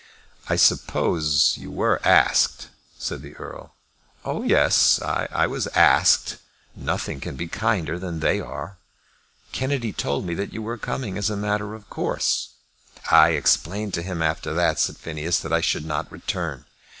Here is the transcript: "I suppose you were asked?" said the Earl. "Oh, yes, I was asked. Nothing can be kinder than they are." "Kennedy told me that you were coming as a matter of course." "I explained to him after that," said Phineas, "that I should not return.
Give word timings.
"I 0.49 0.55
suppose 0.55 1.59
you 1.59 1.69
were 1.69 2.01
asked?" 2.03 2.69
said 2.97 3.21
the 3.21 3.35
Earl. 3.35 3.75
"Oh, 4.25 4.41
yes, 4.41 4.99
I 4.99 5.45
was 5.45 5.67
asked. 5.75 6.37
Nothing 6.75 7.19
can 7.19 7.35
be 7.35 7.47
kinder 7.47 7.99
than 7.99 8.19
they 8.19 8.39
are." 8.39 8.77
"Kennedy 9.51 9.93
told 9.93 10.25
me 10.25 10.33
that 10.33 10.53
you 10.53 10.63
were 10.63 10.79
coming 10.79 11.19
as 11.19 11.29
a 11.29 11.37
matter 11.37 11.75
of 11.75 11.87
course." 11.91 12.47
"I 13.11 13.33
explained 13.37 13.93
to 13.93 14.01
him 14.01 14.23
after 14.23 14.55
that," 14.55 14.79
said 14.79 14.97
Phineas, 14.97 15.37
"that 15.41 15.53
I 15.53 15.61
should 15.61 15.85
not 15.85 16.11
return. 16.11 16.65